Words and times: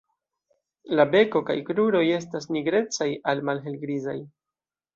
La 0.99 1.05
beko 1.15 1.41
kaj 1.49 1.57
kruroj 1.67 2.03
estas 2.17 2.51
nigrecaj 2.57 3.09
al 3.35 3.47
malhelgrizaj. 3.51 4.21